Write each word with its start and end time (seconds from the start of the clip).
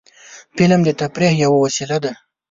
فلم 0.55 0.81
د 0.85 0.89
تفریح 0.99 1.33
یوه 1.43 1.57
وسیله 1.65 1.97
ده 2.03 2.11